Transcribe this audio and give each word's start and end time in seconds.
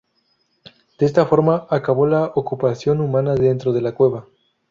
De 0.97 1.05
esta 1.05 1.27
forma 1.27 1.67
acabó 1.69 2.07
la 2.07 2.31
ocupación 2.33 3.01
humana 3.01 3.35
dentro 3.35 3.71
de 3.71 3.81
la 3.83 3.91
cueva. 3.91 4.25